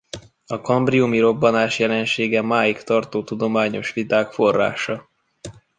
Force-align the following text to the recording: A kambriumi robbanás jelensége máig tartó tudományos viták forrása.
A 0.47 0.61
kambriumi 0.61 1.19
robbanás 1.19 1.79
jelensége 1.79 2.41
máig 2.41 2.83
tartó 2.83 3.23
tudományos 3.23 3.93
viták 3.93 4.31
forrása. 4.31 5.09